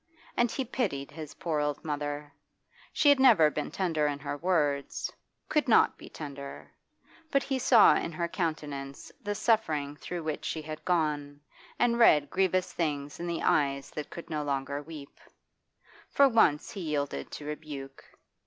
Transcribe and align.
And 0.35 0.49
he 0.49 0.65
pitied 0.65 1.11
his 1.11 1.35
poor 1.35 1.59
old 1.59 1.85
mother. 1.85 2.33
She 2.91 3.07
had 3.09 3.19
never 3.19 3.51
been 3.51 3.69
tender 3.69 4.07
in 4.07 4.17
her 4.17 4.35
words, 4.35 5.13
could 5.47 5.67
not 5.67 5.95
be 5.95 6.09
tender; 6.09 6.71
but 7.29 7.43
he 7.43 7.59
saw 7.59 7.93
in 7.93 8.11
her 8.13 8.27
countenance 8.27 9.11
the 9.21 9.35
suffering 9.35 9.95
through 9.95 10.23
which 10.23 10.43
she 10.43 10.63
had 10.63 10.83
gone, 10.85 11.39
and 11.77 11.99
read 11.99 12.31
grievous 12.31 12.73
things 12.73 13.19
in 13.19 13.27
the 13.27 13.43
eyes 13.43 13.91
that 13.91 14.09
could 14.09 14.27
no 14.31 14.41
longer 14.41 14.81
weep. 14.81 15.19
For 16.09 16.27
once 16.27 16.71
he 16.71 16.81
yielded 16.81 17.29
to 17.33 17.45
rebuke. 17.45 18.03